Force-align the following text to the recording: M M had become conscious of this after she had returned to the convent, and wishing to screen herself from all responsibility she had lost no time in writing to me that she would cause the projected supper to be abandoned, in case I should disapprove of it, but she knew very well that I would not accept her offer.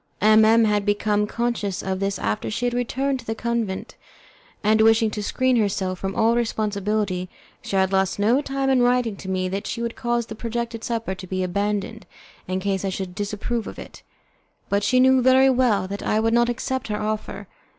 M 0.19 0.43
M 0.43 0.63
had 0.65 0.83
become 0.83 1.27
conscious 1.27 1.83
of 1.83 1.99
this 1.99 2.17
after 2.17 2.49
she 2.49 2.65
had 2.65 2.73
returned 2.73 3.19
to 3.19 3.25
the 3.27 3.35
convent, 3.35 3.97
and 4.63 4.81
wishing 4.81 5.11
to 5.11 5.21
screen 5.21 5.57
herself 5.57 5.99
from 5.99 6.15
all 6.15 6.35
responsibility 6.35 7.29
she 7.61 7.75
had 7.75 7.91
lost 7.91 8.17
no 8.17 8.41
time 8.41 8.67
in 8.71 8.81
writing 8.81 9.15
to 9.17 9.29
me 9.29 9.47
that 9.49 9.67
she 9.67 9.79
would 9.79 9.95
cause 9.95 10.25
the 10.25 10.33
projected 10.33 10.83
supper 10.83 11.13
to 11.13 11.27
be 11.27 11.43
abandoned, 11.43 12.07
in 12.47 12.59
case 12.59 12.83
I 12.83 12.89
should 12.89 13.13
disapprove 13.13 13.67
of 13.67 13.77
it, 13.77 14.01
but 14.69 14.81
she 14.81 14.99
knew 14.99 15.21
very 15.21 15.51
well 15.51 15.87
that 15.89 16.01
I 16.01 16.19
would 16.19 16.33
not 16.33 16.49
accept 16.49 16.87
her 16.87 16.99
offer. 16.99 17.47